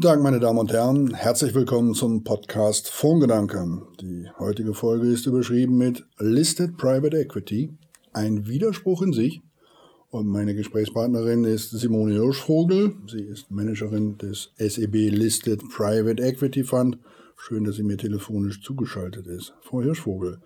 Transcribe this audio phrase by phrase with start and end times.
[0.00, 1.12] Guten Tag, meine Damen und Herren.
[1.12, 3.82] Herzlich willkommen zum Podcast Fondsgedanken.
[4.00, 7.76] Die heutige Folge ist überschrieben mit Listed Private Equity.
[8.14, 9.42] Ein Widerspruch in sich.
[10.08, 12.94] Und meine Gesprächspartnerin ist Simone Hirschvogel.
[13.08, 16.96] Sie ist Managerin des SEB Listed Private Equity Fund.
[17.36, 19.52] Schön, dass sie mir telefonisch zugeschaltet ist.
[19.60, 20.40] Frau Hirschvogel,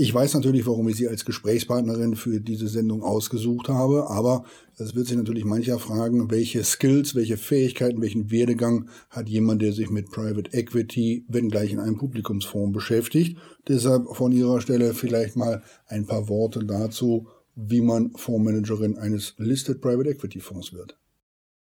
[0.00, 4.44] ich weiß natürlich, warum ich Sie als Gesprächspartnerin für diese Sendung ausgesucht habe, aber
[4.76, 9.72] es wird sich natürlich mancher fragen, welche Skills, welche Fähigkeiten, welchen Werdegang hat jemand, der
[9.72, 13.38] sich mit Private Equity, wenn gleich in einem Publikumsfonds beschäftigt.
[13.66, 19.80] Deshalb von Ihrer Stelle vielleicht mal ein paar Worte dazu, wie man Fondsmanagerin eines Listed
[19.80, 20.96] Private Equity Fonds wird.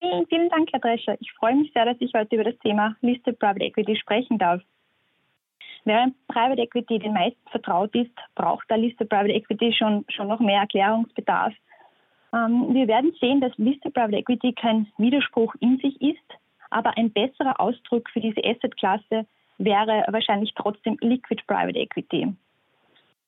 [0.02, 1.16] Vielen, Dank, Herr Drescher.
[1.22, 4.62] Ich freue mich sehr, dass ich heute über das Thema Listed Private Equity sprechen darf.
[5.86, 10.40] Während Private Equity den meisten vertraut ist, braucht der Listed Private Equity schon, schon noch
[10.40, 11.54] mehr Erklärungsbedarf.
[12.34, 16.18] Ähm, wir werden sehen, dass Listed Private Equity kein Widerspruch in sich ist,
[16.70, 19.26] aber ein besserer Ausdruck für diese Assetklasse
[19.58, 22.34] wäre wahrscheinlich trotzdem Liquid Private Equity.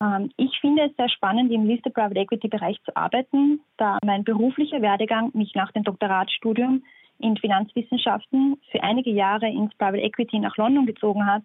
[0.02, 4.24] Ähm, ich finde es sehr spannend, im Listed Private Equity Bereich zu arbeiten, da mein
[4.24, 6.84] beruflicher Werdegang mich nach dem Doktoratstudium
[7.20, 11.44] in Finanzwissenschaften für einige Jahre ins Private Equity nach London gezogen hat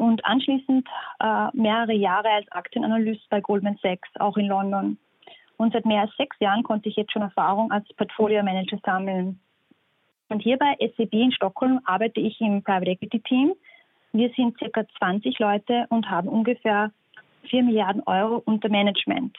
[0.00, 0.88] und anschließend
[1.20, 4.96] äh, mehrere Jahre als Aktienanalyst bei Goldman Sachs, auch in London.
[5.58, 9.38] Und seit mehr als sechs Jahren konnte ich jetzt schon Erfahrung als Portfolio Manager sammeln.
[10.30, 13.52] Und hier bei SEB in Stockholm arbeite ich im Private Equity Team.
[14.14, 16.92] Wir sind circa 20 Leute und haben ungefähr
[17.50, 19.36] 4 Milliarden Euro unter Management.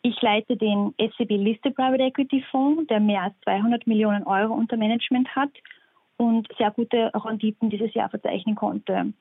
[0.00, 4.78] Ich leite den SEB Listed Private Equity Fonds, der mehr als 200 Millionen Euro unter
[4.78, 5.50] Management hat
[6.16, 9.12] und sehr gute Renditen dieses Jahr verzeichnen konnte.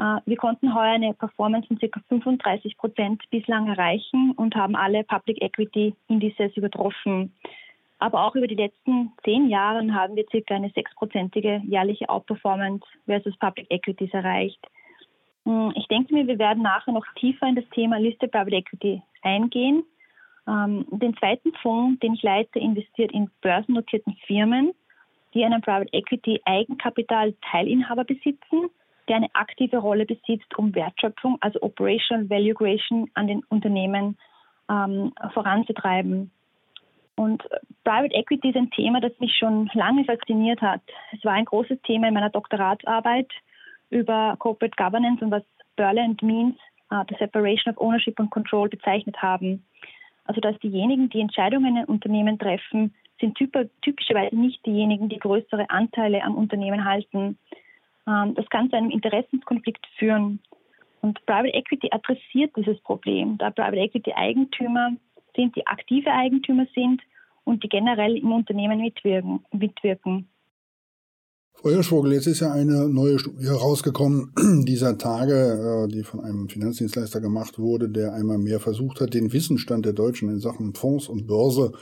[0.00, 2.00] Äh, wir konnten heuer eine Performance von ca.
[2.08, 7.34] 35 Prozent bislang erreichen und haben alle Public Equity Indices übertroffen.
[7.98, 10.54] Aber auch über die letzten zehn Jahre haben wir ca.
[10.54, 14.66] eine sechsprozentige jährliche Outperformance versus Public Equities erreicht.
[15.44, 19.02] Hm, ich denke mir, wir werden nachher noch tiefer in das Thema Liste Private Equity
[19.20, 19.84] eingehen.
[20.48, 24.72] Ähm, den zweiten Fonds, den ich leite, investiert in börsennotierten Firmen,
[25.34, 28.70] die einen Private Equity Eigenkapital Teilinhaber besitzen
[29.10, 34.16] der eine aktive Rolle besitzt, um Wertschöpfung, also Operational Value Creation an den Unternehmen
[34.70, 36.30] ähm, voranzutreiben.
[37.16, 37.42] Und
[37.84, 40.80] Private Equity ist ein Thema, das mich schon lange fasziniert hat.
[41.12, 43.28] Es war ein großes Thema in meiner Doktoratsarbeit
[43.90, 45.42] über Corporate Governance und was
[45.74, 46.56] Berland Means,
[46.92, 49.66] uh, the Separation of Ownership and Control bezeichnet haben.
[50.24, 56.22] Also dass diejenigen, die Entscheidungen in Unternehmen treffen, sind typischerweise nicht diejenigen, die größere Anteile
[56.22, 57.38] am Unternehmen halten.
[58.06, 60.40] Ähm, das kann zu einem Interessenskonflikt führen.
[61.02, 64.92] Und Private Equity adressiert dieses Problem, da Private Equity Eigentümer
[65.34, 67.00] sind, die aktive Eigentümer sind
[67.44, 69.44] und die generell im Unternehmen mitwirken.
[69.52, 70.28] mitwirken.
[71.62, 74.32] Frau Hirschvogel, jetzt ist ja eine neue Studie herausgekommen
[74.64, 79.34] dieser Tage, äh, die von einem Finanzdienstleister gemacht wurde, der einmal mehr versucht hat, den
[79.34, 81.72] Wissensstand der Deutschen in Sachen Fonds und Börse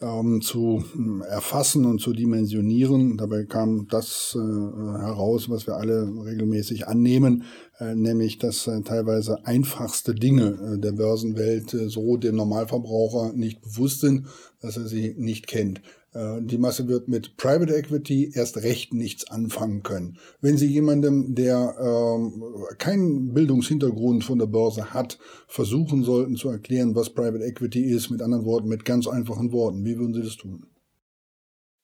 [0.00, 3.18] ähm, zu hm, erfassen und zu dimensionieren.
[3.18, 7.44] Dabei kam das äh, heraus, was wir alle regelmäßig annehmen,
[7.78, 13.60] äh, nämlich dass äh, teilweise einfachste Dinge äh, der Börsenwelt äh, so dem Normalverbraucher nicht
[13.60, 14.28] bewusst sind,
[14.62, 15.82] dass er sie nicht kennt.
[16.16, 20.18] Äh, die Masse wird mit Private Equity erst recht nichts anfangen können.
[20.40, 22.42] Wenn Sie jemandem, der ähm,
[22.78, 28.22] keinen Bildungshintergrund von der Börse hat, versuchen sollten zu erklären, was Private Equity ist, mit
[28.22, 30.66] anderen Worten, mit ganz einfachen Worten, wie würden Sie das tun?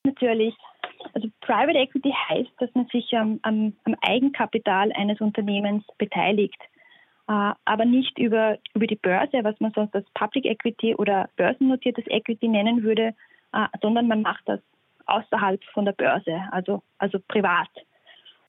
[0.04, 0.54] Natürlich.
[1.12, 6.58] Also Private Equity heißt, dass man sich am, am, am Eigenkapital eines Unternehmens beteiligt
[7.28, 12.04] äh, aber nicht über, über die Börse, was man sonst als Public Equity oder börsennotiertes
[12.08, 13.14] Equity nennen würde,
[13.80, 14.60] sondern man macht das
[15.06, 17.68] außerhalb von der Börse, also, also privat.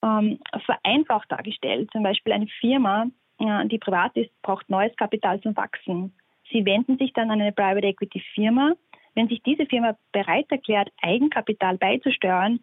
[0.03, 3.07] Ähm, vereinfacht dargestellt, zum Beispiel eine Firma,
[3.39, 6.13] äh, die privat ist, braucht neues Kapital zum Wachsen.
[6.51, 8.73] Sie wenden sich dann an eine Private Equity Firma.
[9.15, 12.59] Wenn sich diese Firma bereit erklärt, Eigenkapital beizusteuern,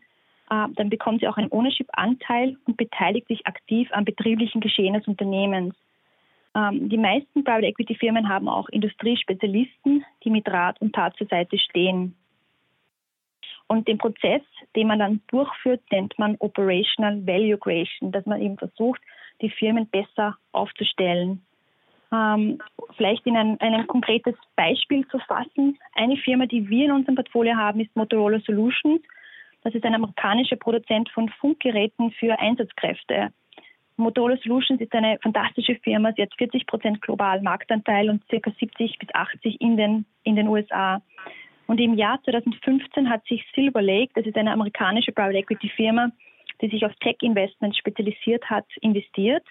[0.51, 5.07] äh, dann bekommt sie auch einen Ownership-Anteil und beteiligt sich aktiv am betrieblichen Geschehen des
[5.07, 5.75] Unternehmens.
[6.55, 11.29] Ähm, die meisten Private Equity Firmen haben auch Industriespezialisten, die mit Rat und Tat zur
[11.29, 12.17] Seite stehen.
[13.71, 14.43] Und den Prozess,
[14.75, 19.01] den man dann durchführt, nennt man Operational Value Creation, dass man eben versucht,
[19.41, 21.41] die Firmen besser aufzustellen.
[22.13, 22.61] Ähm,
[22.97, 25.79] vielleicht in ein, ein konkretes Beispiel zu fassen.
[25.95, 29.03] Eine Firma, die wir in unserem Portfolio haben, ist Motorola Solutions.
[29.63, 33.29] Das ist ein amerikanischer Produzent von Funkgeräten für Einsatzkräfte.
[33.97, 36.13] Motorola Solutions ist eine fantastische Firma.
[36.17, 38.51] Sie hat 40 Prozent global Marktanteil und ca.
[38.51, 41.01] 70 bis 80 in den, in den USA.
[41.71, 46.11] Und im Jahr 2015 hat sich Silver Lake, das ist eine amerikanische Private Equity Firma,
[46.61, 49.45] die sich auf Tech-Investments spezialisiert hat, investiert.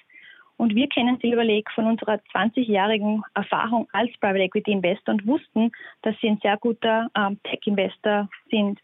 [0.58, 5.72] Und wir kennen Silver Lake von unserer 20-jährigen Erfahrung als Private Equity Investor und wussten,
[6.02, 8.82] dass sie ein sehr guter ähm, Tech-Investor sind.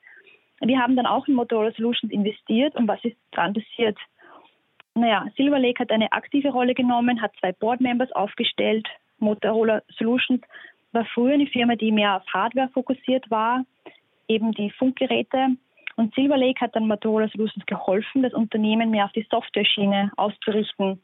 [0.61, 3.97] Wir haben dann auch in Motorola Solutions investiert und was ist dran passiert?
[4.93, 8.87] Naja, Silver Lake hat eine aktive Rolle genommen, hat zwei Board Members aufgestellt.
[9.19, 10.39] Motorola Solutions
[10.95, 13.65] war früher eine Firma, die mehr auf Hardware fokussiert war,
[14.27, 15.49] eben die Funkgeräte.
[15.95, 21.01] Und Silver Lake hat dann Motorola Solutions geholfen, das Unternehmen mehr auf die Software-Schiene auszurichten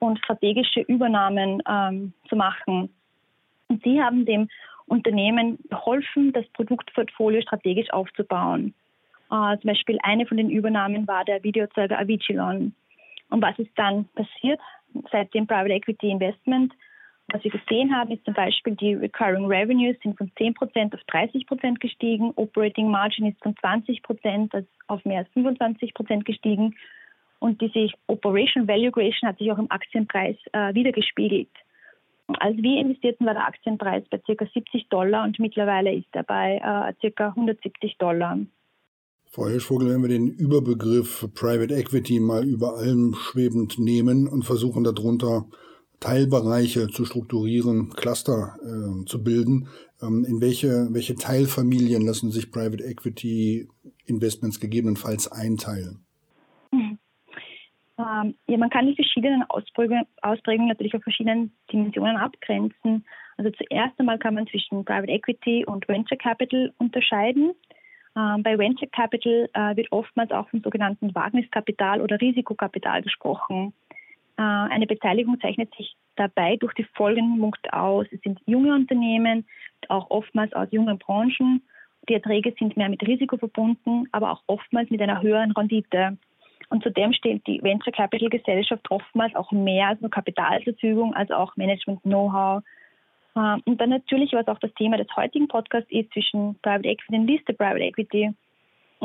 [0.00, 2.90] und strategische Übernahmen ähm, zu machen.
[3.68, 4.48] Und sie haben dem
[4.86, 8.74] Unternehmen geholfen, das Produktportfolio strategisch aufzubauen.
[9.30, 12.74] Äh, zum Beispiel eine von den Übernahmen war der Videozeuger Avicilon.
[13.30, 14.60] Und was ist dann passiert
[15.10, 16.72] seit dem Private Equity Investment?
[17.28, 21.78] Was wir gesehen haben, ist zum Beispiel die Recurring Revenues sind von 10% auf 30%
[21.78, 26.74] gestiegen, Operating Margin ist von 20% auf mehr als 25% gestiegen
[27.44, 31.50] und diese Operation Value Creation hat sich auch im Aktienpreis äh, wiedergespiegelt.
[32.26, 34.46] Als wir investierten, war der Aktienpreis bei ca.
[34.46, 37.28] 70 Dollar und mittlerweile ist er bei äh, ca.
[37.28, 38.38] 170 Dollar.
[39.26, 44.84] Frau Hirschvogel, wenn wir den Überbegriff Private Equity mal über allem schwebend nehmen und versuchen
[44.84, 45.44] darunter
[46.04, 49.68] Teilbereiche zu strukturieren, Cluster äh, zu bilden,
[50.02, 53.68] ähm, in welche, welche Teilfamilien lassen sich Private Equity
[54.06, 56.04] Investments gegebenenfalls einteilen?
[57.96, 63.06] Ähm, ja, man kann die verschiedenen Ausprägungen, Ausprägungen natürlich auf verschiedenen Dimensionen abgrenzen.
[63.36, 67.52] Also zuerst einmal kann man zwischen Private Equity und Venture Capital unterscheiden.
[68.16, 73.72] Ähm, bei Venture Capital äh, wird oftmals auch vom sogenannten Wagniskapital oder Risikokapital gesprochen.
[74.36, 78.06] Äh, eine Beteiligung zeichnet sich dabei durch die folgenden Punkte aus.
[78.10, 79.46] Es sind junge Unternehmen,
[79.88, 81.62] auch oftmals aus jungen Branchen.
[82.08, 86.18] Die Erträge sind mehr mit Risiko verbunden, aber auch oftmals mit einer höheren Rendite.
[86.68, 91.14] Und zudem stellt die Venture Capital Gesellschaft oftmals auch mehr als nur Kapital zur Verfügung,
[91.14, 92.62] als auch Management-Know-how.
[93.36, 97.16] Ähm, und dann natürlich, was auch das Thema des heutigen Podcasts ist, zwischen Private Equity
[97.16, 98.34] und Listed Private Equity.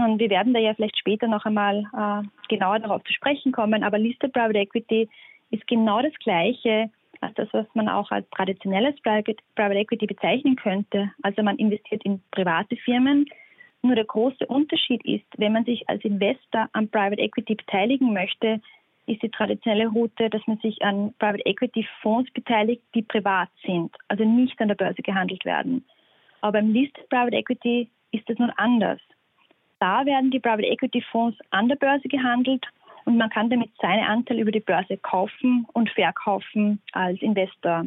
[0.06, 3.84] Und wir werden da ja vielleicht später noch einmal äh, genauer darauf zu sprechen kommen.
[3.84, 5.10] Aber Listed Private Equity
[5.51, 6.90] ist genau das Gleiche
[7.22, 11.12] als das, was man auch als traditionelles Private Equity bezeichnen könnte.
[11.22, 13.25] Also man investiert in private Firmen,
[13.81, 18.62] nur der große Unterschied ist, wenn man sich als Investor an Private Equity beteiligen möchte,
[19.06, 23.96] ist die traditionelle Route, dass man sich an Private Equity Fonds beteiligt, die privat sind,
[24.07, 25.84] also nicht an der Börse gehandelt werden.
[26.42, 29.00] Aber beim Listed Private Equity ist es nun anders.
[29.80, 32.66] Da werden die Private Equity Fonds an der Börse gehandelt
[33.06, 37.86] und man kann damit seine Anteile über die Börse kaufen und verkaufen als Investor.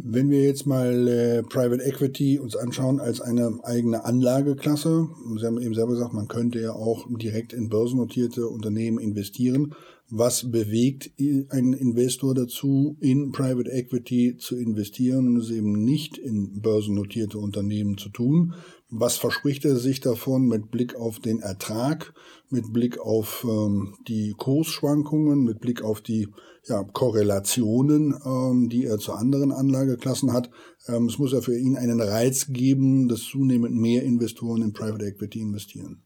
[0.00, 5.60] Wenn wir jetzt mal äh, Private Equity uns anschauen als eine eigene Anlageklasse, Sie haben
[5.60, 9.74] eben selber gesagt, man könnte ja auch direkt in börsennotierte Unternehmen investieren.
[10.10, 11.10] Was bewegt
[11.50, 17.98] einen Investor dazu, in Private Equity zu investieren und es eben nicht in börsennotierte Unternehmen
[17.98, 18.54] zu tun?
[18.88, 22.14] Was verspricht er sich davon mit Blick auf den Ertrag,
[22.48, 26.28] mit Blick auf ähm, die Kursschwankungen, mit Blick auf die
[26.66, 30.48] ja, Korrelationen, ähm, die er zu anderen Anlageklassen hat?
[30.86, 35.04] Ähm, es muss ja für ihn einen Reiz geben, dass zunehmend mehr Investoren in Private
[35.04, 36.02] Equity investieren.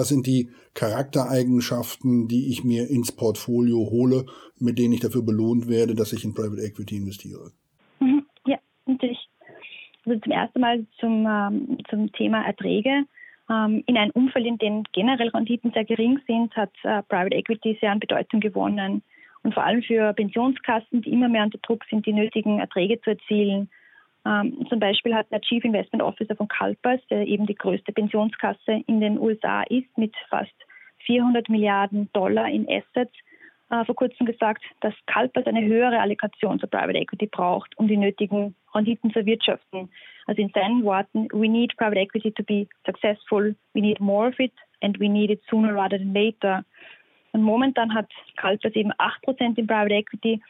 [0.00, 4.24] Was sind die Charaktereigenschaften, die ich mir ins Portfolio hole,
[4.58, 7.50] mit denen ich dafür belohnt werde, dass ich in Private Equity investiere?
[7.98, 8.24] Mhm.
[8.46, 9.28] Ja, natürlich.
[10.06, 13.04] Also zum ersten Mal zum, ähm, zum Thema Erträge.
[13.50, 17.76] Ähm, in einem Umfeld, in dem generell Renditen sehr gering sind, hat äh, Private Equity
[17.82, 19.02] sehr an Bedeutung gewonnen.
[19.42, 23.10] Und vor allem für Pensionskassen, die immer mehr unter Druck sind, die nötigen Erträge zu
[23.10, 23.68] erzielen,
[24.26, 28.82] ähm, zum Beispiel hat der Chief Investment Officer von Calpers, der eben die größte Pensionskasse
[28.86, 30.52] in den USA ist, mit fast
[31.06, 33.14] 400 Milliarden Dollar in Assets,
[33.70, 37.96] äh, vor kurzem gesagt, dass Calpers eine höhere Allokation zur Private Equity braucht, um die
[37.96, 39.88] nötigen Renditen zu erwirtschaften.
[40.26, 44.38] Also in seinen Worten, we need private equity to be successful, we need more of
[44.38, 46.64] it and we need it sooner rather than later.
[47.32, 50.42] Und momentan hat Calpers eben 8% in Private Equity,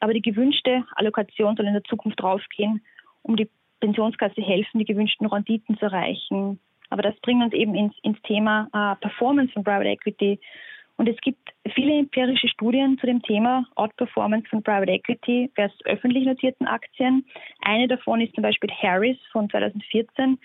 [0.00, 2.80] aber die gewünschte Allokation soll in der Zukunft raufgehen
[3.22, 3.48] um die
[3.80, 6.60] Pensionskasse helfen, die gewünschten Renditen zu erreichen.
[6.90, 10.38] Aber das bringt uns eben ins, ins Thema äh, Performance von Private Equity.
[10.96, 16.26] Und es gibt viele empirische Studien zu dem Thema Outperformance von Private Equity versus öffentlich
[16.26, 17.24] notierten Aktien.
[17.62, 20.38] Eine davon ist zum Beispiel Harris von 2014,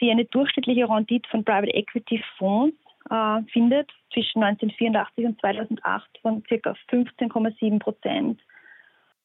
[0.00, 2.76] die eine durchschnittliche Rendite von Private Equity Fonds
[3.10, 6.76] äh, findet zwischen 1984 und 2008 von ca.
[6.90, 8.40] 15,7 Prozent.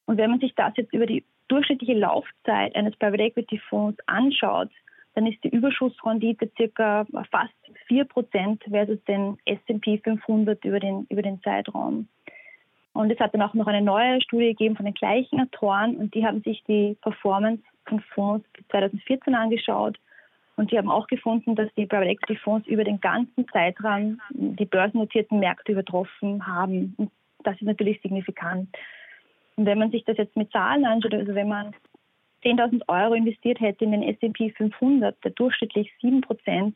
[0.06, 4.70] Und wenn man sich das jetzt über die durchschnittliche Laufzeit eines Private Equity Fonds anschaut,
[5.14, 7.54] dann ist die Überschussrendite circa fast
[7.90, 12.08] 4% versus den S&P 500 über den, über den Zeitraum.
[12.94, 16.14] Und es hat dann auch noch eine neue Studie gegeben von den gleichen Autoren und
[16.14, 19.98] die haben sich die Performance von Fonds 2014 angeschaut
[20.56, 24.66] und die haben auch gefunden, dass die Private Equity Fonds über den ganzen Zeitraum die
[24.66, 26.94] börsennotierten Märkte übertroffen haben.
[26.98, 27.12] Und
[27.44, 28.70] das ist natürlich signifikant.
[29.58, 31.74] Und wenn man sich das jetzt mit Zahlen anschaut, also wenn man
[32.44, 36.76] 10.000 Euro investiert hätte in den S&P 500, der durchschnittlich 7 Prozent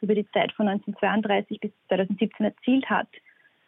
[0.00, 3.08] über die Zeit von 1932 bis 2017 erzielt hat,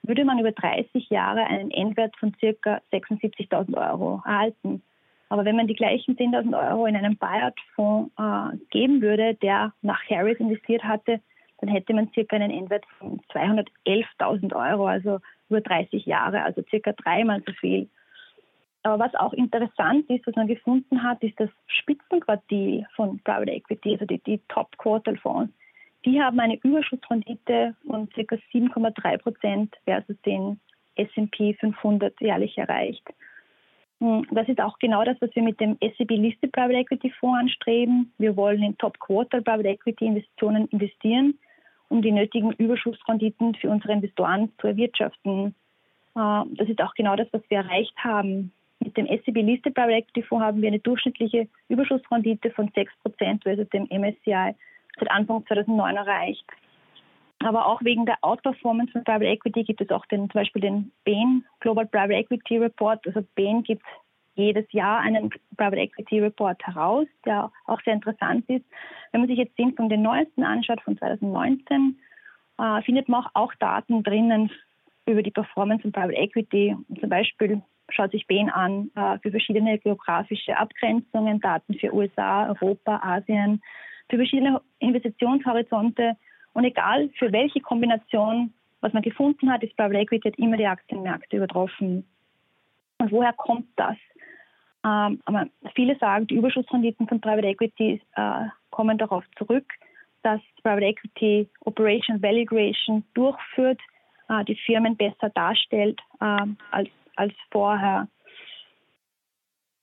[0.02, 2.80] würde man über 30 Jahre einen Endwert von ca.
[2.92, 4.82] 76.000 Euro erhalten.
[5.28, 10.02] Aber wenn man die gleichen 10.000 Euro in einen Buyout-Fonds äh, geben würde, der nach
[10.10, 11.20] Harris investiert hatte,
[11.60, 16.92] dann hätte man circa einen Endwert von 211.000 Euro, also über 30 Jahre, also circa
[16.92, 17.88] dreimal so viel.
[18.82, 23.92] Aber was auch interessant ist, was man gefunden hat, ist das Spitzenquartil von Private Equity,
[23.92, 25.52] also die, die Top-Quartal-Fonds.
[26.06, 28.22] Die haben eine Überschussrendite von ca.
[28.22, 30.58] 7,3 Prozent versus den
[30.94, 33.06] S&P 500 jährlich erreicht.
[34.00, 37.40] Hm, das ist auch genau das, was wir mit dem SEB Listed Private Equity Fonds
[37.40, 38.12] anstreben.
[38.16, 41.38] Wir wollen in Top Quarter Private Equity Investitionen investieren,
[41.88, 45.54] um die nötigen Überschussrenditen für unsere Investoren zu erwirtschaften.
[46.16, 48.52] Äh, das ist auch genau das, was wir erreicht haben.
[48.82, 53.84] Mit dem SEB Listed Equity Fonds haben wir eine durchschnittliche Überschussrendite von 6% versus dem
[53.90, 54.54] MSCI
[54.98, 56.44] seit Anfang 2009 erreicht.
[57.40, 60.92] Aber auch wegen der Outperformance von Private Equity gibt es auch den, zum Beispiel den
[61.04, 63.06] Bain Global Private Equity Report.
[63.06, 63.84] Also Bain gibt
[64.34, 68.64] jedes Jahr einen Private Equity Report heraus, der auch sehr interessant ist.
[69.12, 71.98] Wenn man sich jetzt den von den neuesten anschaut, von 2019,
[72.58, 74.50] äh, findet man auch, auch Daten drinnen
[75.06, 76.76] über die Performance von Private Equity.
[77.00, 83.00] Zum Beispiel schaut sich Bain an äh, für verschiedene geografische Abgrenzungen, Daten für USA, Europa,
[83.02, 83.62] Asien,
[84.08, 86.16] für verschiedene Investitionshorizonte
[86.52, 90.66] und egal für welche Kombination, was man gefunden hat, ist Private Equity hat immer die
[90.66, 92.04] Aktienmärkte übertroffen.
[92.98, 93.96] Und woher kommt das?
[94.84, 95.20] Ähm,
[95.74, 99.66] viele sagen, die Überschussrenditen von Private Equity äh, kommen darauf zurück,
[100.22, 103.80] dass Private Equity Operation Value Creation durchführt,
[104.28, 106.88] äh, die Firmen besser darstellt äh, als,
[107.20, 108.08] als vorher.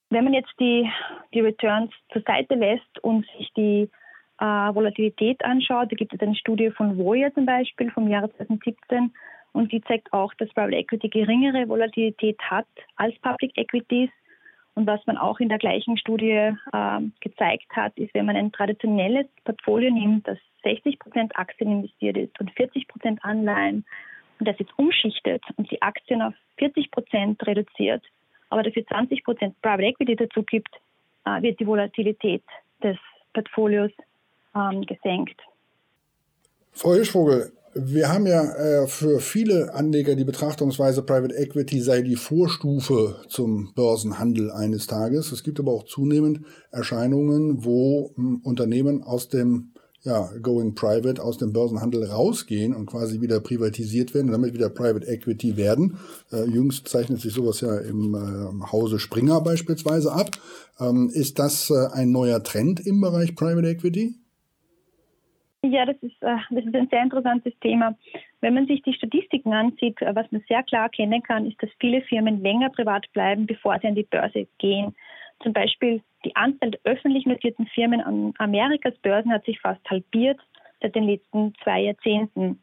[0.10, 0.90] Wenn man jetzt die,
[1.34, 3.90] die Returns zur Seite lässt und sich die
[4.40, 9.14] äh, Volatilität anschaut, da gibt es eine Studie von Voya zum Beispiel vom Jahre 2017
[9.54, 14.10] und die zeigt auch, dass Private Equity geringere Volatilität hat als Public Equities.
[14.76, 18.52] Und was man auch in der gleichen Studie äh, gezeigt hat, ist, wenn man ein
[18.52, 23.86] traditionelles Portfolio nimmt, das 60 Prozent Aktien investiert ist und 40 Prozent Anleihen
[24.40, 28.04] und das jetzt umschichtet und die Aktien auf 40 Prozent reduziert,
[28.50, 30.74] aber dafür 20 Prozent Private Equity dazu gibt,
[31.26, 32.44] äh, wird die Volatilität
[32.84, 32.98] des
[33.34, 33.92] Portfolios
[34.56, 35.40] ähm, gesenkt.
[36.72, 42.16] Frau Hirschvogel, wir haben ja äh, für viele Anleger die Betrachtungsweise, Private Equity sei die
[42.16, 45.32] Vorstufe zum Börsenhandel eines Tages.
[45.32, 49.74] Es gibt aber auch zunehmend Erscheinungen, wo hm, Unternehmen aus dem
[50.08, 54.70] ja, Going Private aus dem Börsenhandel rausgehen und quasi wieder privatisiert werden und damit wieder
[54.70, 55.98] Private Equity werden.
[56.32, 60.30] Äh, jüngst zeichnet sich sowas ja im äh, Hause Springer beispielsweise ab.
[60.80, 64.16] Ähm, ist das äh, ein neuer Trend im Bereich Private Equity?
[65.64, 67.98] Ja, das ist, äh, das ist ein sehr interessantes Thema.
[68.40, 71.70] Wenn man sich die Statistiken ansieht, äh, was man sehr klar erkennen kann, ist, dass
[71.82, 74.96] viele Firmen länger privat bleiben, bevor sie an die Börse gehen.
[75.44, 80.40] Zum Beispiel die Anzahl der öffentlich notierten Firmen an Amerikas Börsen hat sich fast halbiert
[80.82, 82.60] seit den letzten zwei Jahrzehnten.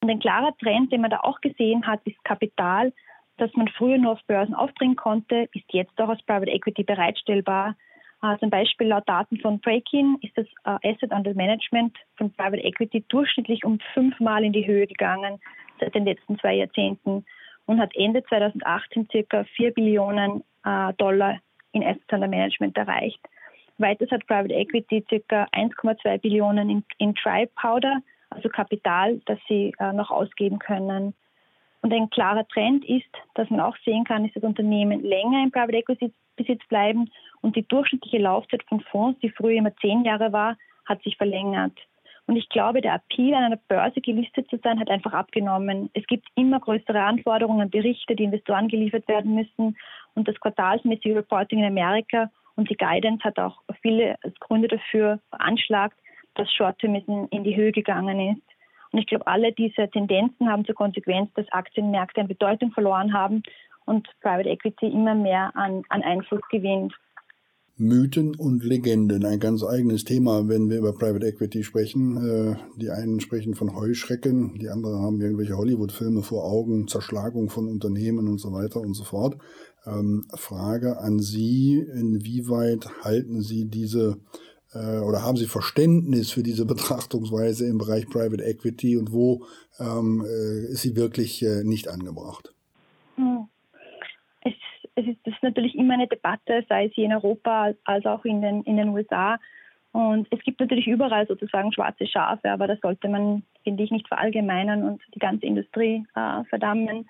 [0.00, 2.92] Und ein klarer Trend, den man da auch gesehen hat, ist Kapital,
[3.36, 7.76] das man früher nur auf Börsen aufbringen konnte, ist jetzt auch aus Private Equity bereitstellbar.
[8.20, 12.64] Uh, zum Beispiel laut Daten von Breakin ist das uh, Asset Under Management von Private
[12.64, 15.38] Equity durchschnittlich um fünfmal in die Höhe gegangen
[15.78, 17.24] seit den letzten zwei Jahrzehnten
[17.66, 21.38] und hat Ende 2018 circa 4 Billionen uh, Dollar
[21.72, 23.20] in Asset Under Management erreicht.
[23.78, 29.72] Weiters hat Private Equity circa 1,2 Billionen in, in Dry Powder, also Kapital, das sie
[29.94, 31.14] noch ausgeben können.
[31.80, 35.52] Und ein klarer Trend ist, dass man auch sehen kann, ist das Unternehmen länger im
[35.52, 37.10] Private Equity Besitz bleiben
[37.42, 40.56] und die durchschnittliche Laufzeit von Fonds, die früher immer zehn Jahre war,
[40.86, 41.72] hat sich verlängert.
[42.28, 45.88] Und ich glaube, der Appeal, an einer Börse gelistet zu sein, hat einfach abgenommen.
[45.94, 49.78] Es gibt immer größere Anforderungen, Berichte, die Investoren geliefert werden müssen.
[50.14, 55.96] Und das quartalsmäßige Reporting in Amerika und die Guidance hat auch viele Gründe dafür veranschlagt,
[56.34, 58.42] dass Short-Termism in die Höhe gegangen ist.
[58.90, 63.42] Und ich glaube, alle diese Tendenzen haben zur Konsequenz, dass Aktienmärkte an Bedeutung verloren haben
[63.86, 66.92] und Private Equity immer mehr an, an Einfluss gewinnt.
[67.80, 72.16] Mythen und Legenden, ein ganz eigenes Thema, wenn wir über Private Equity sprechen.
[72.16, 77.68] Äh, die einen sprechen von Heuschrecken, die anderen haben irgendwelche Hollywood-Filme vor Augen, Zerschlagung von
[77.68, 79.38] Unternehmen und so weiter und so fort.
[79.86, 84.18] Ähm, Frage an Sie, inwieweit halten Sie diese
[84.72, 89.44] äh, oder haben Sie Verständnis für diese Betrachtungsweise im Bereich Private Equity und wo
[89.78, 92.54] ähm, äh, ist sie wirklich nicht angebracht?
[94.98, 98.24] Es ist, das ist natürlich immer eine Debatte, sei es hier in Europa als auch
[98.24, 99.38] in den, in den USA.
[99.92, 104.08] Und es gibt natürlich überall sozusagen schwarze Schafe, aber das sollte man, finde ich, nicht
[104.08, 107.06] verallgemeinern und die ganze Industrie äh, verdammen.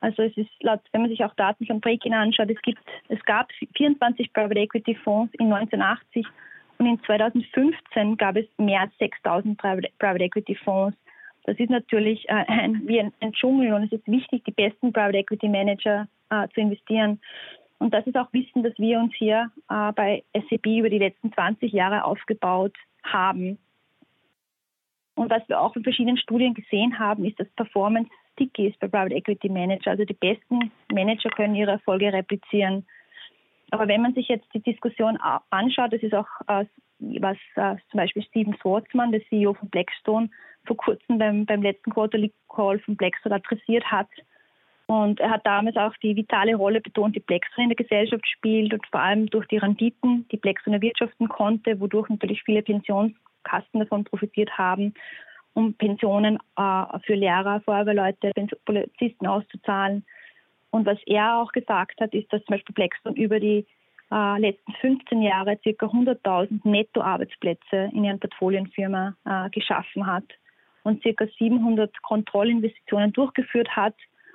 [0.00, 3.22] Also es ist laut, wenn man sich auch Daten von Breakin anschaut, es gibt, es
[3.24, 6.26] gab 24 Private Equity Fonds in 1980
[6.78, 10.98] und in 2015 gab es mehr als 6000 Private, Private Equity Fonds.
[11.44, 14.92] Das ist natürlich äh, ein, wie ein, ein Dschungel und es ist wichtig, die besten
[14.92, 17.20] Private Equity Manager äh, zu investieren.
[17.78, 21.32] Und das ist auch Wissen, das wir uns hier äh, bei SEB über die letzten
[21.32, 23.58] 20 Jahre aufgebaut haben.
[25.14, 28.88] Und was wir auch in verschiedenen Studien gesehen haben, ist, dass Performance sticky ist bei
[28.88, 29.90] Private Equity Manager.
[29.90, 32.86] Also die besten Manager können ihre Erfolge replizieren.
[33.70, 35.18] Aber wenn man sich jetzt die Diskussion
[35.50, 36.64] anschaut, das ist auch äh,
[36.98, 40.30] was äh, zum Beispiel Steven Schwartzman, der CEO von Blackstone,
[40.66, 44.08] vor kurzem beim, beim letzten Quarterly Call von Blackstone adressiert hat,
[44.92, 48.74] und er hat damals auch die vitale Rolle betont, die Blackstone in der Gesellschaft spielt
[48.74, 54.04] und vor allem durch die Renditen, die Blackstone erwirtschaften konnte, wodurch natürlich viele Pensionskassen davon
[54.04, 54.92] profitiert haben,
[55.54, 58.32] um Pensionen äh, für Lehrer, Feuerwehrleute,
[58.66, 60.04] Polizisten auszuzahlen.
[60.70, 63.66] Und was er auch gesagt hat, ist, dass zum Beispiel Blackstone über die
[64.10, 65.86] äh, letzten 15 Jahre ca.
[65.86, 70.24] 100.000 Nettoarbeitsplätze in ihren Portfolienfirma äh, geschaffen hat
[70.84, 71.26] und ca.
[71.38, 73.94] 700 Kontrollinvestitionen durchgeführt hat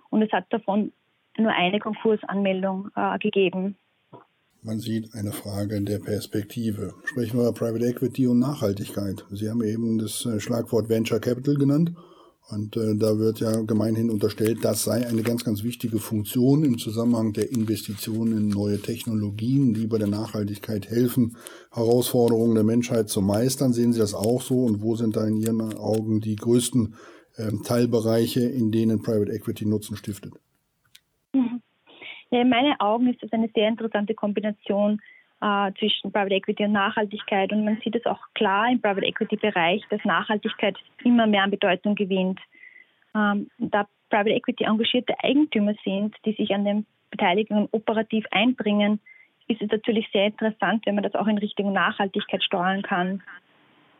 [0.10, 0.92] und es hat davon
[1.38, 3.76] nur eine Konkursanmeldung äh, gegeben.
[4.64, 6.94] Man sieht eine Frage der Perspektive.
[7.06, 9.24] Sprechen wir über Private Equity und Nachhaltigkeit.
[9.30, 11.92] Sie haben eben das äh, Schlagwort Venture Capital genannt.
[12.50, 16.78] Und äh, da wird ja gemeinhin unterstellt, das sei eine ganz, ganz wichtige Funktion im
[16.78, 21.36] Zusammenhang der Investitionen in neue Technologien, die bei der Nachhaltigkeit helfen,
[21.74, 23.74] Herausforderungen der Menschheit zu meistern.
[23.74, 24.64] Sehen Sie das auch so?
[24.64, 26.96] Und wo sind da in Ihren Augen die größten
[27.38, 30.34] ähm, Teilbereiche, in denen Private Equity Nutzen stiftet?
[31.34, 31.62] Mhm.
[32.32, 35.02] Ja, in meinen Augen ist das eine sehr interessante Kombination
[35.42, 37.52] äh, zwischen Private Equity und Nachhaltigkeit.
[37.52, 41.96] Und man sieht es auch klar im Private Equity-Bereich, dass Nachhaltigkeit immer mehr an Bedeutung
[41.96, 42.40] gewinnt.
[43.16, 49.00] Ähm, da Private Equity engagierte Eigentümer sind, die sich an den Beteiligungen operativ einbringen,
[49.48, 53.22] ist es natürlich sehr interessant, wenn man das auch in Richtung Nachhaltigkeit steuern kann.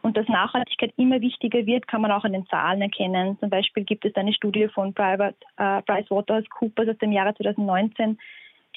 [0.02, 3.38] Und dass Nachhaltigkeit immer wichtiger wird, kann man auch an den Zahlen erkennen.
[3.40, 8.18] Zum Beispiel gibt es eine Studie von Private, äh, PricewaterhouseCoopers aus dem Jahre 2019,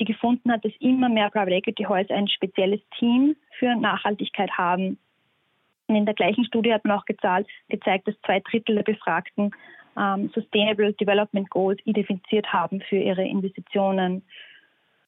[0.01, 4.99] die gefunden hat, dass immer mehr Private Equity Häuser ein spezielles Team für Nachhaltigkeit haben.
[5.87, 9.51] Und in der gleichen Studie hat man auch gezahlt, gezeigt, dass zwei Drittel der Befragten
[9.99, 14.23] ähm, Sustainable Development Goals identifiziert haben für ihre Investitionen.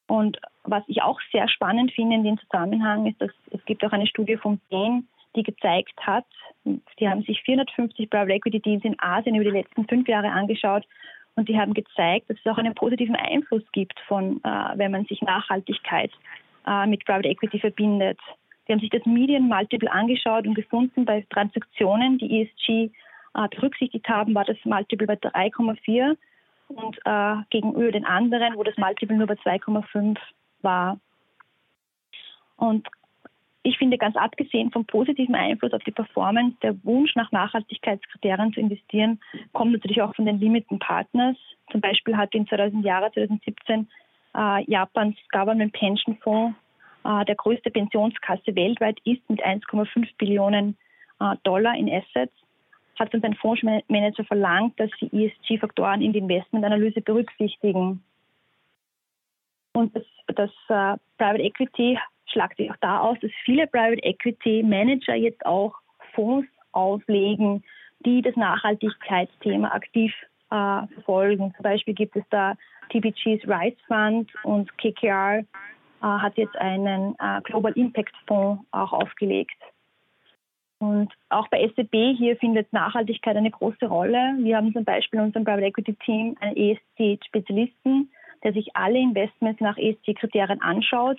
[0.09, 3.92] Und was ich auch sehr spannend finde in dem Zusammenhang ist, dass es gibt auch
[3.92, 6.26] eine Studie von Bain, die gezeigt hat,
[6.64, 10.85] die haben sich 450 Private Equity Teams in Asien über die letzten fünf Jahre angeschaut
[11.35, 15.05] und die haben gezeigt, dass es auch einen positiven Einfluss gibt, von, äh, wenn man
[15.07, 16.11] sich Nachhaltigkeit
[16.66, 18.18] äh, mit Private Equity verbindet.
[18.66, 22.90] Die haben sich das Median Multiple angeschaut und gefunden, bei Transaktionen, die ESG
[23.35, 26.16] äh, berücksichtigt haben, war das Multiple bei 3,4
[26.68, 30.18] und äh, gegenüber den anderen, wo das Multiple nur bei 2,5
[30.61, 30.99] war.
[32.57, 32.87] Und
[33.64, 38.61] ich finde, ganz abgesehen vom positiven Einfluss auf die Performance, der Wunsch nach Nachhaltigkeitskriterien zu
[38.61, 39.20] investieren,
[39.53, 41.37] kommt natürlich auch von den Limited Partners.
[41.70, 43.88] Zum Beispiel hat in 2000 Jahre 2017
[44.35, 46.57] äh, Japans Government Pension Fonds,
[47.05, 50.77] äh, der größte Pensionskasse weltweit ist, mit 1,5 Billionen
[51.20, 52.35] äh, Dollar in Assets,
[52.98, 58.03] hat uns ein Fondsmanager verlangt, dass sie ESG-Faktoren in die Investmentanalyse berücksichtigen.
[59.75, 61.98] Und das, das uh, Private Equity
[62.33, 65.75] schlagt sich auch da aus, dass viele Private Equity Manager jetzt auch
[66.14, 67.62] Fonds auflegen,
[68.05, 70.12] die das Nachhaltigkeitsthema aktiv
[70.51, 71.53] äh, verfolgen.
[71.57, 72.55] Zum Beispiel gibt es da
[72.90, 75.45] TPG's Rise Fund und KKR äh,
[76.01, 79.57] hat jetzt einen äh, Global Impact Fonds auch aufgelegt.
[80.79, 84.35] Und auch bei SEB hier findet Nachhaltigkeit eine große Rolle.
[84.38, 88.11] Wir haben zum Beispiel in unserem Private Equity Team einen ESG-Spezialisten,
[88.42, 91.18] der sich alle Investments nach ESG-Kriterien anschaut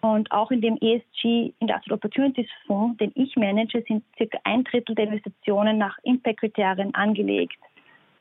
[0.00, 4.94] und auch in dem ESG Industrial Opportunities Fonds, den ich manage, sind circa ein Drittel
[4.94, 7.58] der Investitionen nach Impact-Kriterien angelegt.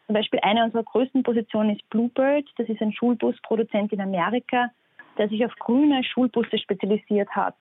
[0.07, 2.45] Zum Beispiel eine unserer größten Positionen ist Bluebird.
[2.57, 4.71] Das ist ein Schulbusproduzent in Amerika.
[5.17, 7.55] der sich auf grüne Schulbusse spezialisiert hat.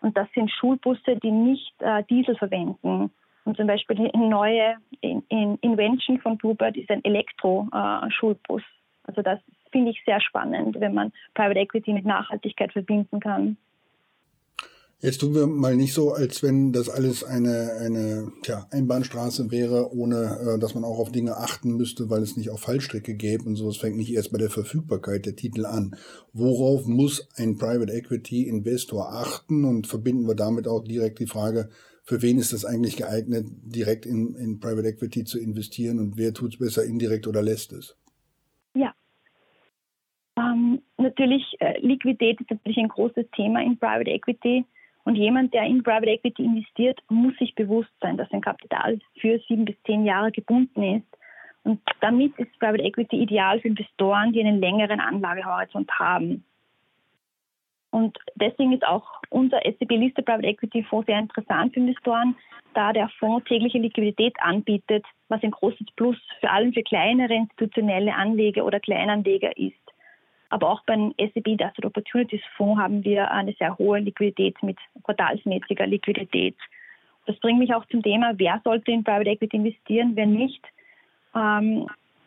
[0.00, 3.12] Und das sind Schulbusse, die nicht äh, Diesel verwenden.
[3.44, 8.62] Und zum Beispiel die neue in, in Invention von Bluebird ist ein Elektro-Schulbus.
[8.62, 9.38] Äh, also das
[9.70, 13.56] finde ich sehr spannend, wenn man Private Equity mit Nachhaltigkeit verbinden kann.
[15.02, 19.94] Jetzt tun wir mal nicht so, als wenn das alles eine, eine tja, Einbahnstraße wäre,
[19.94, 23.44] ohne äh, dass man auch auf Dinge achten müsste, weil es nicht auf Fallstrecke gäbe
[23.44, 23.70] und so.
[23.70, 25.96] Es fängt nicht erst bei der Verfügbarkeit der Titel an.
[26.34, 31.70] Worauf muss ein Private Equity Investor achten und verbinden wir damit auch direkt die Frage,
[32.02, 36.34] für wen ist es eigentlich geeignet, direkt in, in Private Equity zu investieren und wer
[36.34, 37.96] tut es besser indirekt oder lässt es?
[40.40, 44.64] Ähm, natürlich, äh, Liquidität ist natürlich ein großes Thema in Private Equity.
[45.04, 49.38] Und jemand, der in Private Equity investiert, muss sich bewusst sein, dass sein Kapital für
[49.48, 51.06] sieben bis zehn Jahre gebunden ist.
[51.62, 56.44] Und damit ist Private Equity ideal für Investoren, die einen längeren Anlagehorizont haben.
[57.90, 62.36] Und deswegen ist auch unser SCB-Liste Private Equity Fonds sehr interessant für Investoren,
[62.74, 68.14] da der Fonds tägliche Liquidität anbietet, was ein großes Plus vor allem für kleinere institutionelle
[68.14, 69.89] Anleger oder Kleinanleger ist.
[70.50, 75.86] Aber auch beim SEB Industrial Opportunities Fonds haben wir eine sehr hohe Liquidität mit quartalsmäßiger
[75.86, 76.56] Liquidität.
[77.26, 80.62] Das bringt mich auch zum Thema, wer sollte in Private Equity investieren, wer nicht.
[81.34, 81.86] Ähm,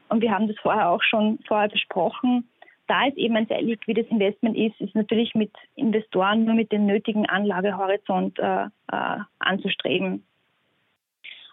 [0.10, 2.48] und wir haben das vorher auch schon vorher besprochen.
[2.88, 6.86] Da es eben ein sehr liquides Investment ist, ist natürlich mit Investoren nur mit dem
[6.86, 10.24] nötigen Anlagehorizont äh, äh, anzustreben.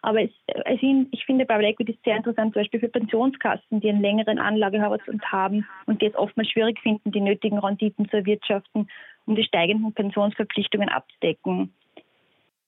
[0.03, 4.01] Aber es, es, ich finde Private Equity sehr interessant, zum Beispiel für Pensionskassen, die einen
[4.01, 8.89] längeren Anlagehorizont haben und die es oftmals schwierig finden, die nötigen Renditen zu erwirtschaften,
[9.27, 11.73] um die steigenden Pensionsverpflichtungen abzudecken.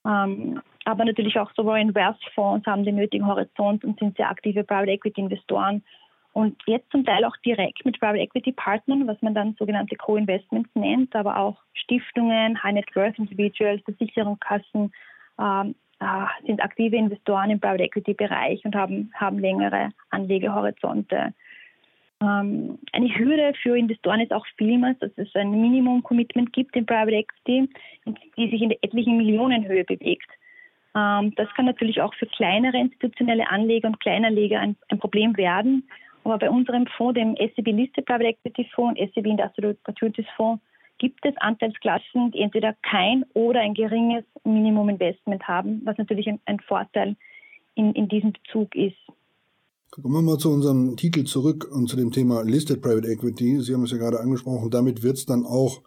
[0.05, 4.65] Ähm, aber natürlich auch Sovereign Wealth Fonds haben den nötigen Horizont und sind sehr aktive
[4.65, 5.83] Private Equity Investoren.
[6.33, 10.71] Und jetzt zum Teil auch direkt mit Private Equity Partnern, was man dann sogenannte Co-Investments
[10.75, 14.93] nennt, aber auch Stiftungen, High Net Worth Individuals, Versicherungskassen,
[15.39, 15.82] ähm, äh,
[16.47, 21.35] sind aktive Investoren im Private Equity Bereich und haben, haben längere Anlegehorizonte.
[22.23, 27.17] Ähm, eine Hürde für Investoren ist auch vielmals, dass es ein Minimum-Commitment gibt im Private
[27.17, 27.69] Equity,
[28.37, 30.29] die sich in etlichen Millionenhöhe bewegt.
[30.95, 35.89] Ähm, das kann natürlich auch für kleinere institutionelle Anleger und Kleinanleger ein, ein Problem werden.
[36.25, 40.63] Aber bei unserem Fonds, dem SEB Liste Private Equity Fonds und SEB Industrial Opportunities Fonds,
[41.03, 46.61] gibt es Anteilsklassen, die entweder kein oder ein geringes Minimuminvestment haben, was natürlich ein, ein
[46.61, 47.17] Vorteil
[47.75, 48.97] in, in diesem Bezug ist.
[49.91, 53.61] Kommen wir mal zu unserem Titel zurück und zu dem Thema Listed Private Equity.
[53.61, 54.71] Sie haben es ja gerade angesprochen.
[54.71, 55.83] Damit wird es dann auch,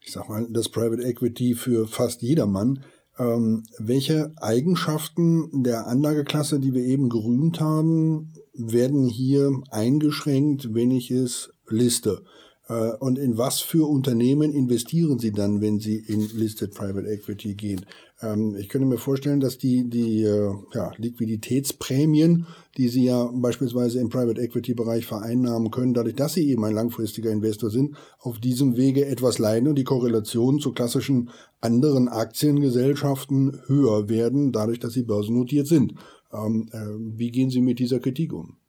[0.00, 2.84] ich sag mal, das Private Equity für fast jedermann.
[3.18, 11.10] Ähm, welche Eigenschaften der Anlageklasse, die wir eben gerühmt haben, werden hier eingeschränkt, wenn ich
[11.10, 12.22] es liste?
[12.70, 17.54] Äh, und in was für Unternehmen investieren Sie dann, wenn Sie in Listed Private Equity
[17.54, 17.84] gehen?
[18.22, 23.98] Ähm, ich könnte mir vorstellen, dass die, die äh, ja, Liquiditätsprämien, die Sie ja beispielsweise
[23.98, 28.38] im Private Equity Bereich vereinnahmen können, dadurch, dass Sie eben ein langfristiger Investor sind, auf
[28.38, 31.30] diesem Wege etwas leiden und die Korrelation zu klassischen
[31.60, 35.94] anderen Aktiengesellschaften höher werden, dadurch, dass sie börsennotiert sind.
[36.32, 38.59] Ähm, äh, wie gehen Sie mit dieser Kritik um?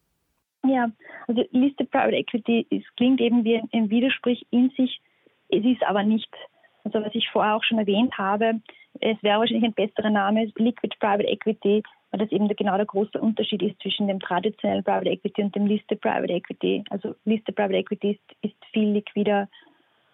[0.72, 0.90] Ja,
[1.28, 5.02] also Liste Private Equity, es klingt eben wie ein Widerspruch in sich,
[5.50, 6.34] es ist aber nicht.
[6.86, 8.62] Also was ich vorher auch schon erwähnt habe,
[9.02, 13.20] es wäre wahrscheinlich ein besserer Name, Liquid Private Equity, weil das eben genau der große
[13.20, 16.84] Unterschied ist zwischen dem traditionellen Private Equity und dem Liste Private Equity.
[16.90, 19.50] Also Liste Private Equity ist, ist viel liquider.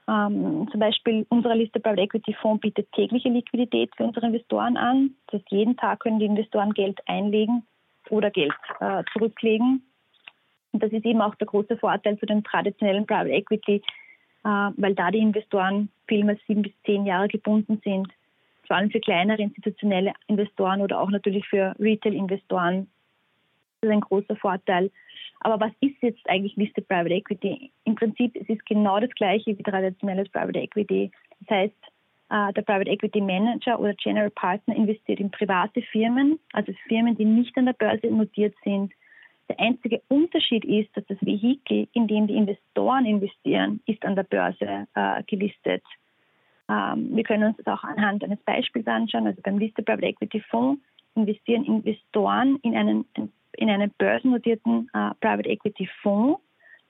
[0.08, 5.16] Ähm, zum Beispiel unser Liste Private Equity Fonds bietet tägliche Liquidität für unsere Investoren an.
[5.28, 7.68] Das heißt, jeden Tag können die Investoren Geld einlegen
[8.10, 9.84] oder Geld äh, zurücklegen.
[10.78, 13.82] Und das ist eben auch der große Vorteil zu dem traditionellen Private Equity,
[14.44, 18.08] äh, weil da die Investoren vielmals sieben bis zehn Jahre gebunden sind.
[18.68, 22.88] Vor allem für kleinere institutionelle Investoren oder auch natürlich für Retail-Investoren.
[23.82, 24.92] Das ist ein großer Vorteil.
[25.40, 27.72] Aber was ist jetzt eigentlich Listed Private Equity?
[27.86, 31.10] Im Prinzip es ist es genau das gleiche wie traditionelles Private Equity.
[31.40, 31.76] Das heißt,
[32.30, 37.26] äh, der Private Equity Manager oder General Partner investiert in private Firmen, also Firmen, die
[37.26, 38.94] nicht an der Börse notiert sind,
[39.50, 44.24] der einzige Unterschied ist, dass das Vehikel, in dem die Investoren investieren, ist an der
[44.24, 45.84] Börse äh, gelistet.
[46.70, 49.28] Ähm, wir können uns das auch anhand eines Beispiels anschauen.
[49.28, 50.82] Also beim Liste Private Equity Fonds
[51.16, 53.06] investieren Investoren in einen,
[53.54, 56.42] in einen börsennotierten äh, Private Equity Fonds.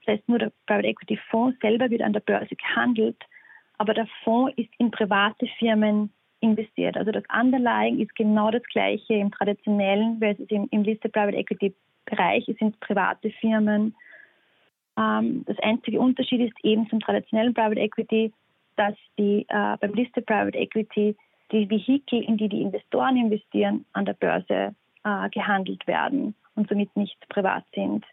[0.06, 3.18] Das heißt, nur der Private Equity Fonds selber wird an der Börse gehandelt,
[3.78, 6.98] aber der Fonds ist in private Firmen investiert.
[6.98, 11.74] Also das Underlying ist genau das gleiche im traditionellen versus im, im Listed Private Equity
[12.10, 13.96] Bereich, sind private Firmen.
[14.98, 18.34] Ähm, das einzige Unterschied ist eben zum traditionellen Private Equity,
[18.76, 21.16] dass die äh, beim Listed Private Equity
[21.52, 26.96] die Vehikel, in die die Investoren investieren, an der Börse äh, gehandelt werden und somit
[26.96, 28.06] nicht privat sind.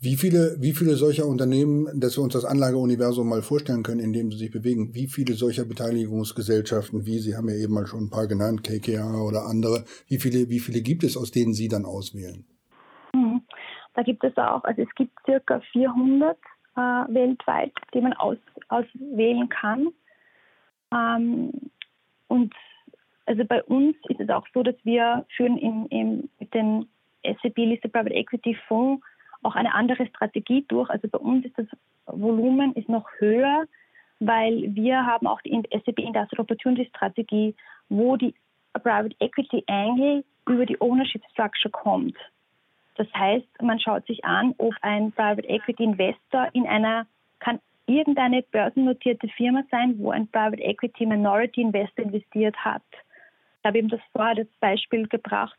[0.00, 4.12] Wie viele, wie viele solcher Unternehmen, dass wir uns das Anlageuniversum mal vorstellen können, in
[4.12, 8.04] dem sie sich bewegen, wie viele solcher Beteiligungsgesellschaften, wie Sie haben ja eben mal schon
[8.04, 11.66] ein paar genannt, KKA oder andere, wie viele, wie viele gibt es, aus denen Sie
[11.66, 12.46] dann auswählen?
[13.98, 16.38] Da gibt es auch, also es gibt circa 400
[16.76, 18.36] äh, weltweit, die man aus,
[18.68, 19.88] auswählen kann.
[20.94, 21.50] Ähm,
[22.28, 22.54] und
[23.26, 26.88] also bei uns ist es auch so, dass wir führen in, in, mit den
[27.24, 29.04] SAP Listed Private Equity Fonds
[29.42, 30.88] auch eine andere Strategie durch.
[30.90, 31.66] Also bei uns ist das
[32.06, 33.64] Volumen ist noch höher,
[34.20, 37.56] weil wir haben auch die SAP Industrial Opportunity Strategie,
[37.88, 38.32] wo die
[38.74, 42.16] Private Equity Angle über die Ownership Structure kommt.
[42.98, 47.06] Das heißt, man schaut sich an, ob ein Private Equity Investor in einer,
[47.38, 52.82] kann irgendeine börsennotierte Firma sein, wo ein Private Equity Minority Investor investiert hat.
[53.60, 55.58] Ich habe eben das vorher das Beispiel gebracht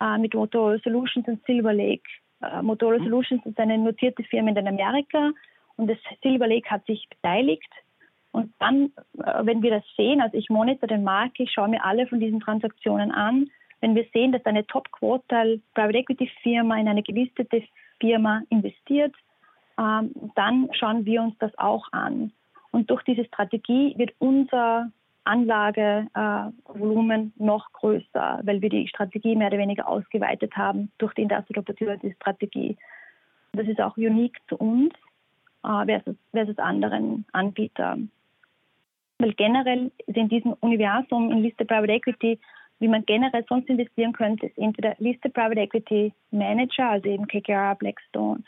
[0.00, 2.04] äh, mit Motorola Solutions und Silver Lake.
[2.42, 3.04] Äh, Motorola mhm.
[3.04, 5.32] Solutions ist eine notierte Firma in Amerika
[5.76, 7.70] und das Silver Lake hat sich beteiligt.
[8.32, 11.82] Und dann, äh, wenn wir das sehen, also ich monitor den Markt, ich schaue mir
[11.82, 13.50] alle von diesen Transaktionen an.
[13.84, 17.62] Wenn wir sehen, dass eine Top-Quartal Private Equity Firma in eine gelistete
[18.00, 19.14] Firma investiert,
[19.78, 22.32] ähm, dann schauen wir uns das auch an.
[22.70, 24.90] Und durch diese Strategie wird unser
[25.24, 31.60] Anlagevolumen noch größer, weil wir die Strategie mehr oder weniger ausgeweitet haben durch die Industrial
[31.60, 32.78] Opportunity Strategie.
[33.52, 34.94] Das ist auch unique zu uns
[35.62, 38.10] äh, versus, versus anderen Anbietern.
[39.18, 42.38] Weil generell ist in diesem Universum in Listed Private Equity,
[42.84, 47.74] wie man generell sonst investieren könnte, ist entweder Listed Private Equity Manager, also eben KKR,
[47.76, 48.42] Blackstone,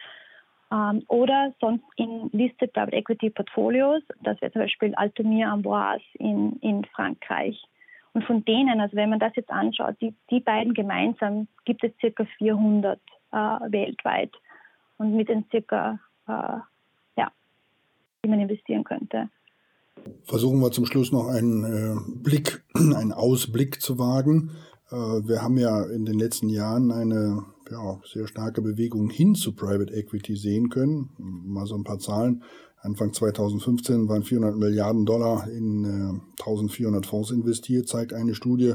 [0.71, 4.03] ähm, oder sonst in Listed Private Equity Portfolios.
[4.21, 7.59] Das wäre zum Beispiel Altomir Amboise in, in Frankreich.
[8.13, 11.93] Und von denen, also wenn man das jetzt anschaut, die, die beiden gemeinsam gibt es
[11.99, 13.01] circa 400
[13.33, 14.33] äh, weltweit.
[14.99, 16.59] Und mit den circa, äh,
[17.17, 17.31] ja,
[18.23, 19.31] die man investieren könnte.
[20.25, 24.51] Versuchen wir zum Schluss noch einen äh, Blick, einen Ausblick zu wagen.
[24.91, 29.53] Äh, wir haben ja in den letzten Jahren eine ja, sehr starke Bewegung hin zu
[29.53, 31.11] Private Equity sehen können.
[31.19, 32.43] Mal so ein paar Zahlen.
[32.81, 38.75] Anfang 2015 waren 400 Milliarden Dollar in äh, 1400 Fonds investiert, zeigt eine Studie.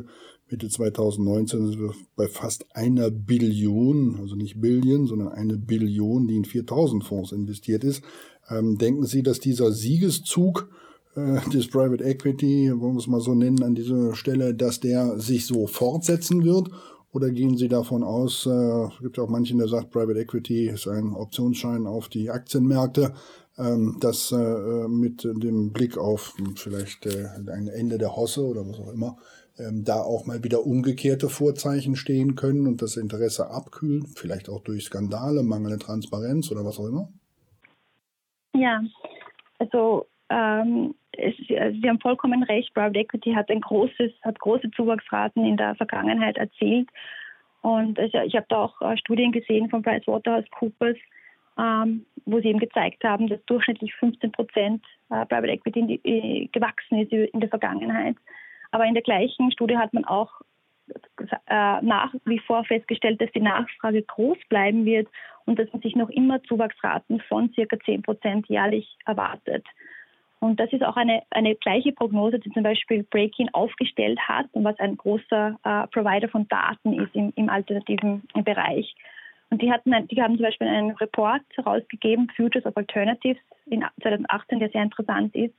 [0.49, 6.36] Mitte 2019 sind wir bei fast einer Billion, also nicht Billion, sondern eine Billion, die
[6.36, 8.03] in 4000 Fonds investiert ist.
[8.49, 10.69] Ähm, denken Sie, dass dieser Siegeszug
[11.15, 15.45] des Private Equity, wollen wir es mal so nennen, an dieser Stelle, dass der sich
[15.45, 16.69] so fortsetzen wird?
[17.13, 20.88] Oder gehen Sie davon aus, äh, es gibt auch manchen, der sagt, Private Equity ist
[20.88, 23.13] ein Optionsschein auf die Aktienmärkte,
[23.58, 28.80] ähm, dass äh, mit dem Blick auf vielleicht äh, ein Ende der Hosse oder was
[28.80, 29.17] auch immer,
[29.58, 34.62] ähm, da auch mal wieder umgekehrte Vorzeichen stehen können und das Interesse abkühlen, vielleicht auch
[34.62, 37.10] durch Skandale, mangelnde Transparenz oder was auch immer?
[38.56, 38.82] Ja,
[39.60, 44.71] also ähm, es, also Sie haben vollkommen recht, Private Equity hat ein großes, hat große
[44.71, 46.89] Zuwachsraten in der Vergangenheit erzielt.
[47.62, 50.97] Und also ich habe da auch äh, Studien gesehen von PricewaterhouseCoopers,
[51.60, 56.47] ähm, wo sie eben gezeigt haben, dass durchschnittlich 15 Prozent äh, Private Equity die, äh,
[56.47, 58.15] gewachsen ist in der Vergangenheit.
[58.71, 60.41] Aber in der gleichen Studie hat man auch
[61.47, 65.08] äh, nach wie vor festgestellt, dass die Nachfrage groß bleiben wird
[65.45, 69.65] und dass man sich noch immer Zuwachsraten von circa 10 Prozent jährlich erwartet.
[70.41, 74.63] Und das ist auch eine, eine gleiche Prognose, die zum Beispiel Breakin aufgestellt hat und
[74.63, 78.95] was ein großer äh, Provider von Daten ist im, im alternativen Bereich.
[79.51, 84.60] Und die, hatten die haben zum Beispiel einen Report herausgegeben, Futures of Alternatives in 2018,
[84.60, 85.54] der sehr interessant ist.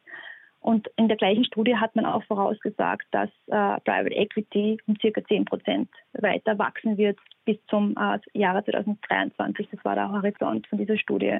[0.61, 5.23] Und in der gleichen Studie hat man auch vorausgesagt, dass äh, Private Equity um circa
[5.25, 9.69] 10 Prozent weiter wachsen wird bis zum äh, Jahre 2023.
[9.71, 11.39] Das war der Horizont von dieser Studie.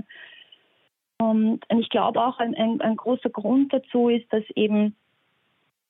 [1.23, 4.97] Und ich glaube auch, ein, ein, ein, großer Grund dazu ist, dass eben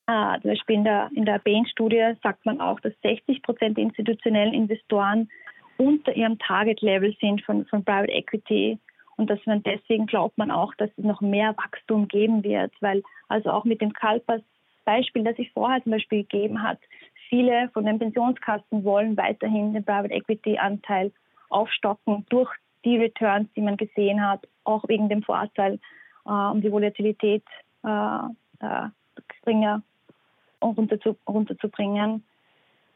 [0.07, 3.85] äh, zum Beispiel in der, in der Bain-Studie sagt man auch, dass 60 Prozent der
[3.85, 5.31] institutionellen Investoren
[5.79, 8.79] unter ihrem Target-Level sind von, von Private Equity.
[9.17, 13.03] Und dass man deswegen glaubt man auch, dass es noch mehr Wachstum geben wird, weil
[13.29, 14.43] also auch mit dem Kalpas
[14.85, 16.79] Beispiel, das ich vorher zum Beispiel gegeben hat,
[17.31, 21.11] viele von den Pensionskassen wollen weiterhin den Private Equity Anteil
[21.49, 22.51] aufstocken durch
[22.85, 25.79] die Returns, die man gesehen hat, auch wegen dem Vorteil,
[26.27, 27.45] äh, um die Volatilität
[27.85, 28.19] äh,
[28.61, 28.89] äh,
[29.45, 29.83] geringer
[30.63, 32.23] runter zu, runterzubringen.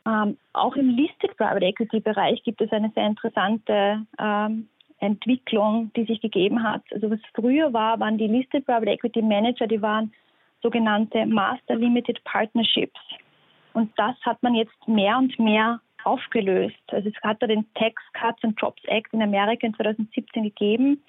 [0.07, 4.69] Ähm, auch im Listed Private Equity Bereich gibt es eine sehr interessante ähm,
[4.99, 6.83] Entwicklung, die sich gegeben hat.
[6.93, 10.13] Also was früher war, waren die Listed Private Equity Manager, die waren
[10.63, 13.01] sogenannte Master Limited Partnerships.
[13.73, 16.77] Und das hat man jetzt mehr und mehr aufgelöst.
[16.89, 21.03] Also es hat da den Tax Cuts and Jobs Act in Amerika in 2017 gegeben.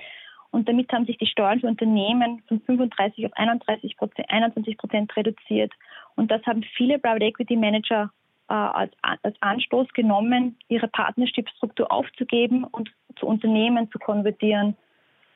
[0.52, 5.16] Und damit haben sich die Steuern für Unternehmen von 35 auf 31 Prozent, 21 Prozent
[5.16, 5.72] reduziert.
[6.16, 8.12] Und das haben viele Private Equity Manager
[8.50, 14.76] äh, als, als Anstoß genommen, ihre Partnership-Struktur aufzugeben und zu Unternehmen zu konvertieren.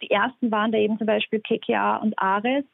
[0.02, 2.66] Die ersten waren da eben zum Beispiel KKA und Ares.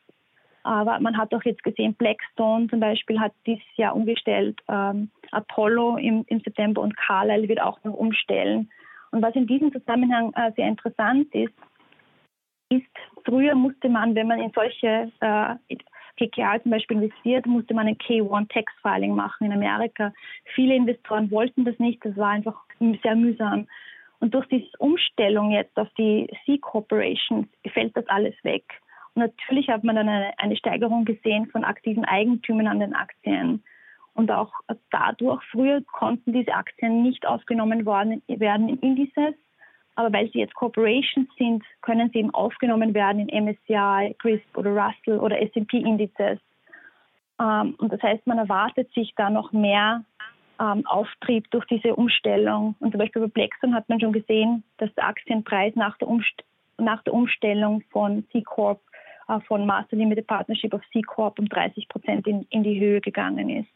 [0.63, 5.98] Aber man hat auch jetzt gesehen, Blackstone zum Beispiel hat dieses Jahr umgestellt, ähm, Apollo
[5.98, 8.70] im, im, September und Carlyle wird auch noch umstellen.
[9.12, 11.54] Und was in diesem Zusammenhang äh, sehr interessant ist,
[12.70, 12.86] ist,
[13.24, 15.76] früher musste man, wenn man in solche äh,
[16.17, 20.12] KKR zum Beispiel investiert, musste man ein K1 Tax Filing machen in Amerika.
[20.56, 22.60] Viele Investoren wollten das nicht, das war einfach
[23.04, 23.67] sehr mühsam.
[24.20, 28.63] Und durch diese Umstellung jetzt auf die C Corporations fällt das alles weg.
[29.17, 33.63] Natürlich hat man dann eine, eine Steigerung gesehen von aktiven Eigentümern an den Aktien.
[34.13, 34.51] Und auch
[34.91, 39.36] dadurch, früher konnten diese Aktien nicht aufgenommen worden, werden in Indices,
[39.95, 44.71] aber weil sie jetzt Corporations sind, können sie eben aufgenommen werden in MSCI, CRISP oder
[44.71, 46.39] Russell oder S&P-Indizes.
[47.39, 50.03] Ähm, und das heißt, man erwartet sich da noch mehr
[50.60, 52.75] ähm, Auftrieb durch diese Umstellung.
[52.80, 56.08] Und zum Beispiel bei Blackstone hat man schon gesehen, dass der Aktienpreis nach der,
[57.13, 58.87] Umstellung von C Corp, äh,
[59.48, 63.50] von Master Limited Partnership auf C Corp um 30 Prozent in, in die Höhe gegangen
[63.50, 63.70] ist.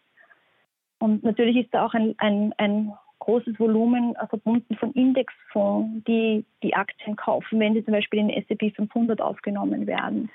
[1.00, 6.46] Und natürlich ist da auch ein, ein, ein großes Volumen äh, verbunden von Indexfonds, die
[6.64, 10.30] die Aktien kaufen, wenn sie zum Beispiel in den S&P 500 aufgenommen werden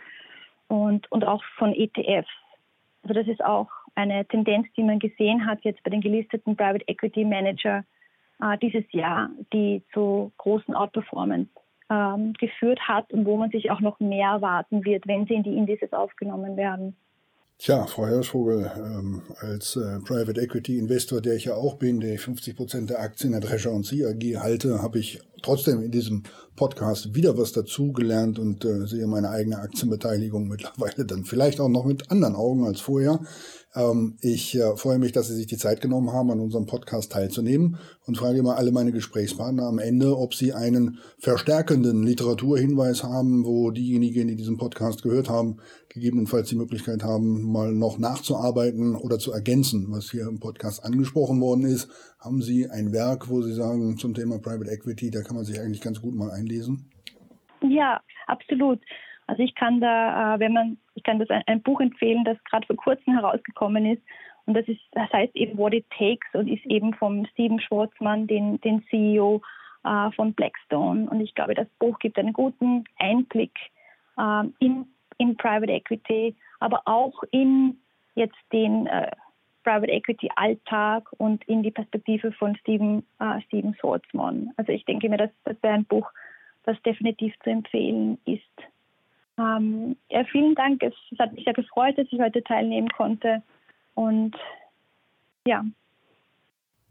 [0.68, 2.29] und, und auch von ETFs.
[3.02, 6.85] Also das ist auch eine Tendenz, die man gesehen hat jetzt bei den gelisteten Private
[6.88, 7.85] Equity Manager
[8.40, 11.50] äh, dieses Jahr, die zu großen Outperformance
[11.90, 15.42] ähm, geführt hat und wo man sich auch noch mehr erwarten wird, wenn sie in
[15.42, 16.96] die Indizes aufgenommen werden.
[17.58, 22.18] Tja, Frau Hirschvogel, ähm, als äh, Private Equity Investor, der ich ja auch bin, der
[22.18, 26.24] 50 Prozent der Aktien der Drescher und Sea AG halte, habe ich trotzdem in diesem
[26.54, 31.86] Podcast wieder was dazugelernt und äh, sehe meine eigene Aktienbeteiligung mittlerweile dann vielleicht auch noch
[31.86, 33.20] mit anderen Augen als vorher.
[33.74, 37.12] Ähm, ich äh, freue mich, dass Sie sich die Zeit genommen haben, an unserem Podcast
[37.12, 43.44] teilzunehmen und frage immer alle meine Gesprächspartner am Ende, ob sie einen verstärkenden Literaturhinweis haben,
[43.44, 45.58] wo diejenigen, die diesen Podcast gehört haben,
[45.96, 51.40] gegebenenfalls die Möglichkeit haben, mal noch nachzuarbeiten oder zu ergänzen, was hier im Podcast angesprochen
[51.40, 51.88] worden ist.
[52.20, 55.59] Haben Sie ein Werk, wo Sie sagen, zum Thema Private Equity, da kann man sich
[55.59, 56.90] eigentlich ganz gut mal einlesen?
[57.62, 58.78] Ja, absolut.
[59.26, 62.66] Also ich kann da, äh, wenn man, ich kann das ein, Buch empfehlen, das gerade
[62.66, 64.02] vor kurzem herausgekommen ist.
[64.44, 68.26] Und das ist, das heißt eben What It Takes und ist eben vom Steven Schwarzmann,
[68.26, 69.40] den, den CEO
[69.82, 71.09] äh, von Blackstone.
[71.09, 73.52] Und ich glaube, das Buch gibt einen guten Einblick
[74.18, 74.87] äh, in,
[75.18, 77.79] in Private Equity, aber auch in
[78.14, 79.11] jetzt den äh,
[79.62, 84.52] Private Equity Alltag und in die Perspektive von Steven, äh, Steven Schwarzmann.
[84.57, 86.11] Also ich denke mir, das, das wäre ein Buch,
[86.64, 88.42] das definitiv zu empfehlen ist.
[89.38, 90.83] Ähm, ja, vielen Dank.
[90.83, 93.42] Es, es, hat mich sehr gefreut, dass ich heute teilnehmen konnte.
[93.94, 94.37] Und
[95.46, 95.64] ja.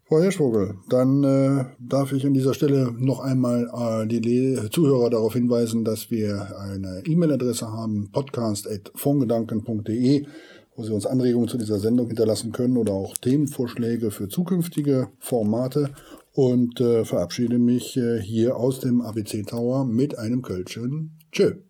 [0.08, 5.10] Frau Hirschvogel, dann äh, darf ich an dieser Stelle noch einmal äh, die Le Zuhörer
[5.10, 10.28] darauf hinweisen, dass wir eine E-Mail-Adresse haben, podcast.fondgedanken.de,
[10.76, 15.90] wo Sie uns Anregungen zu dieser Sendung hinterlassen können oder auch Themenvorschläge für zukünftige Formate
[16.34, 21.65] und äh, verabschiede mich äh, hier aus dem ABC Tower mit einem Kölschen Tschö.